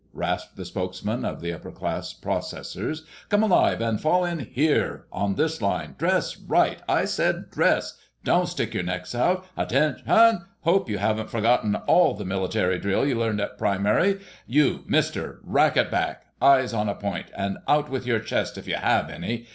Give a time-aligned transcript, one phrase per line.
[0.15, 5.93] rasped the spokesman of the upperclass "processors." "Come alive and fall in—here, on this line.
[5.99, 6.81] Dress right!
[6.89, 9.45] I said dress—don't stick your necks out.
[9.55, 10.45] Atten shun!
[10.61, 14.19] Hope you haven't forgotten all the military drill you learned at primary.
[14.47, 15.39] You, Mister!
[15.43, 16.23] Rack it back.
[16.41, 17.27] Eyes on a point.
[17.37, 19.45] And out with your chest if you have any.